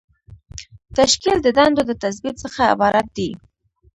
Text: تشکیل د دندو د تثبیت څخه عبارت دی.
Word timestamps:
تشکیل 0.97 1.37
د 1.43 1.47
دندو 1.57 1.81
د 1.87 1.91
تثبیت 2.03 2.35
څخه 2.43 2.61
عبارت 2.73 3.07
دی. 3.17 3.29